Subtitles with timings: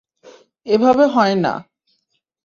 [0.65, 1.53] এভাবে হয় না।